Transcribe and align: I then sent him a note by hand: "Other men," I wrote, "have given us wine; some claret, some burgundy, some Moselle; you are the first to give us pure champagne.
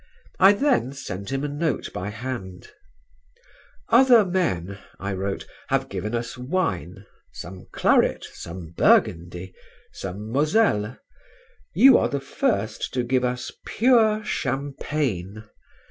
I 0.39 0.53
then 0.53 0.93
sent 0.93 1.31
him 1.31 1.43
a 1.43 1.47
note 1.47 1.93
by 1.93 2.09
hand: 2.09 2.69
"Other 3.89 4.25
men," 4.25 4.79
I 4.99 5.13
wrote, 5.13 5.45
"have 5.67 5.89
given 5.89 6.15
us 6.15 6.39
wine; 6.39 7.05
some 7.31 7.67
claret, 7.71 8.25
some 8.33 8.73
burgundy, 8.75 9.53
some 9.93 10.31
Moselle; 10.31 10.97
you 11.75 11.99
are 11.99 12.09
the 12.09 12.19
first 12.19 12.91
to 12.95 13.03
give 13.03 13.23
us 13.23 13.51
pure 13.67 14.23
champagne. 14.25 15.43